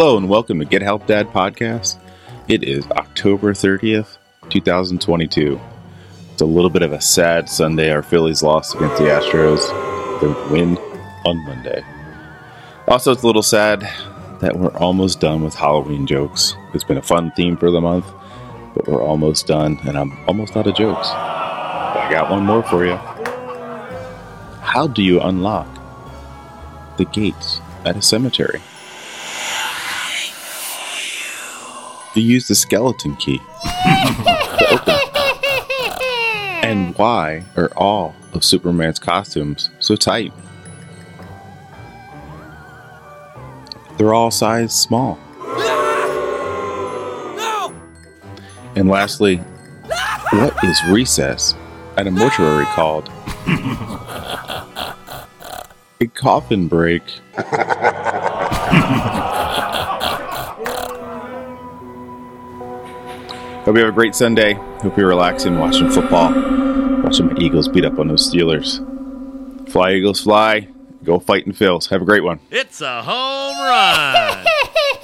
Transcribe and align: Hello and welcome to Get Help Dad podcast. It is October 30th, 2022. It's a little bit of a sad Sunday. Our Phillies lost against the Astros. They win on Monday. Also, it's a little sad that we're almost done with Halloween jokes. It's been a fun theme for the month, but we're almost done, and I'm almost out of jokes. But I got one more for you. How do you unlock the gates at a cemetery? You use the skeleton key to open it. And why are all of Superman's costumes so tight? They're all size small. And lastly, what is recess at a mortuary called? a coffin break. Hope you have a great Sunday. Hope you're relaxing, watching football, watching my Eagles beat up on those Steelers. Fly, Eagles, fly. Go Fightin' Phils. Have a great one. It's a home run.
Hello 0.00 0.16
and 0.16 0.30
welcome 0.30 0.58
to 0.60 0.64
Get 0.64 0.80
Help 0.80 1.06
Dad 1.06 1.28
podcast. 1.28 1.98
It 2.48 2.64
is 2.64 2.86
October 2.92 3.52
30th, 3.52 4.16
2022. 4.48 5.60
It's 6.32 6.40
a 6.40 6.46
little 6.46 6.70
bit 6.70 6.80
of 6.80 6.94
a 6.94 7.02
sad 7.02 7.50
Sunday. 7.50 7.90
Our 7.90 8.02
Phillies 8.02 8.42
lost 8.42 8.74
against 8.74 8.96
the 8.96 9.08
Astros. 9.08 9.60
They 10.22 10.50
win 10.50 10.78
on 11.26 11.44
Monday. 11.44 11.84
Also, 12.88 13.12
it's 13.12 13.22
a 13.22 13.26
little 13.26 13.42
sad 13.42 13.82
that 14.40 14.56
we're 14.56 14.74
almost 14.78 15.20
done 15.20 15.44
with 15.44 15.54
Halloween 15.54 16.06
jokes. 16.06 16.54
It's 16.72 16.82
been 16.82 16.96
a 16.96 17.02
fun 17.02 17.30
theme 17.32 17.58
for 17.58 17.70
the 17.70 17.82
month, 17.82 18.06
but 18.74 18.88
we're 18.88 19.04
almost 19.04 19.46
done, 19.48 19.78
and 19.86 19.98
I'm 19.98 20.18
almost 20.26 20.56
out 20.56 20.66
of 20.66 20.74
jokes. 20.76 21.08
But 21.08 21.98
I 21.98 22.08
got 22.10 22.30
one 22.30 22.46
more 22.46 22.62
for 22.62 22.86
you. 22.86 22.96
How 24.62 24.86
do 24.86 25.02
you 25.02 25.20
unlock 25.20 25.68
the 26.96 27.04
gates 27.04 27.60
at 27.84 27.98
a 27.98 28.02
cemetery? 28.02 28.62
You 32.14 32.22
use 32.22 32.48
the 32.48 32.56
skeleton 32.56 33.14
key 33.16 33.38
to 33.38 34.66
open 34.72 34.94
it. 34.96 36.64
And 36.64 36.96
why 36.96 37.44
are 37.56 37.70
all 37.76 38.16
of 38.32 38.42
Superman's 38.44 38.98
costumes 38.98 39.70
so 39.78 39.94
tight? 39.94 40.32
They're 43.96 44.12
all 44.12 44.32
size 44.32 44.74
small. 44.74 45.18
And 48.74 48.88
lastly, 48.88 49.36
what 50.30 50.64
is 50.64 50.82
recess 50.88 51.54
at 51.96 52.08
a 52.08 52.10
mortuary 52.10 52.64
called? 52.66 53.08
a 56.00 56.06
coffin 56.14 56.66
break. 56.66 57.02
Hope 63.64 63.76
you 63.76 63.84
have 63.84 63.92
a 63.92 63.92
great 63.92 64.14
Sunday. 64.14 64.54
Hope 64.54 64.96
you're 64.96 65.08
relaxing, 65.08 65.58
watching 65.58 65.90
football, 65.90 66.32
watching 67.02 67.26
my 67.26 67.34
Eagles 67.38 67.68
beat 67.68 67.84
up 67.84 67.98
on 67.98 68.08
those 68.08 68.28
Steelers. 68.28 68.80
Fly, 69.70 69.92
Eagles, 69.92 70.20
fly. 70.22 70.68
Go 71.04 71.18
Fightin' 71.18 71.52
Phils. 71.52 71.90
Have 71.90 72.02
a 72.02 72.04
great 72.06 72.24
one. 72.24 72.40
It's 72.50 72.80
a 72.80 73.02
home 73.02 73.58
run. 73.58 74.46